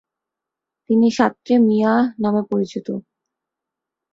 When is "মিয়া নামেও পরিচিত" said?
1.67-2.87